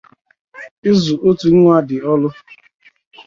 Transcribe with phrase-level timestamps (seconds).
[0.91, 2.29] Ịzụ otu nwa dị ọlụ